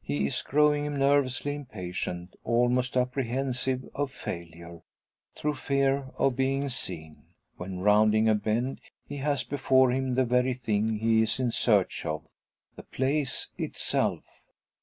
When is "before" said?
9.44-9.90